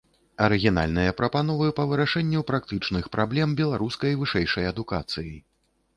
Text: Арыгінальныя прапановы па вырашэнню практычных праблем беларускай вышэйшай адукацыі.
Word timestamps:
Арыгінальныя 0.43 1.11
прапановы 1.19 1.67
па 1.81 1.85
вырашэнню 1.91 2.41
практычных 2.53 3.03
праблем 3.17 3.49
беларускай 3.63 4.19
вышэйшай 4.23 4.65
адукацыі. 4.73 5.35